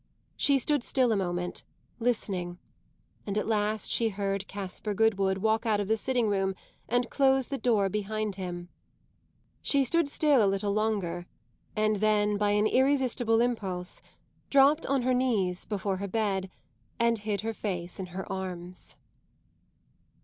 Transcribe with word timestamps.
She 0.35 0.57
stood 0.57 0.81
still 0.83 1.11
a 1.11 1.15
moment, 1.15 1.63
listening, 1.99 2.57
and 3.27 3.37
at 3.37 3.45
last 3.45 3.91
she 3.91 4.09
heard 4.09 4.47
Caspar 4.47 4.95
Goodwood 4.95 5.37
walk 5.37 5.67
out 5.67 5.79
of 5.79 5.87
the 5.87 5.95
sitting 5.95 6.27
room 6.27 6.55
and 6.89 7.07
close 7.11 7.49
the 7.49 7.59
door 7.59 7.87
behind 7.87 8.33
him. 8.33 8.69
She 9.61 9.83
stood 9.83 10.09
still 10.09 10.43
a 10.43 10.49
little 10.49 10.71
longer, 10.73 11.27
and 11.75 11.97
then, 11.97 12.37
by 12.37 12.49
an 12.49 12.65
irresistible 12.65 13.41
impulse, 13.41 14.01
dropped 14.49 14.87
on 14.87 15.03
her 15.03 15.13
knees 15.13 15.65
before 15.65 15.97
her 15.97 16.07
bed 16.07 16.49
and 16.99 17.19
hid 17.19 17.41
her 17.41 17.53
face 17.53 17.99
in 17.99 18.07
her 18.07 18.25
arms. 18.31 18.95